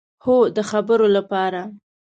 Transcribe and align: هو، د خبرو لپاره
هو، 0.25 0.37
د 0.55 0.57
خبرو 0.69 1.07
لپاره 1.17 1.61